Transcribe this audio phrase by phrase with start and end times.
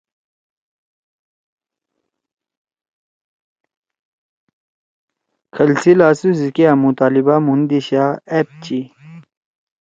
[5.53, 8.79] کھل سی لھاسُو سی کیا مطالبہ مھُون دِیشا نے أپ چی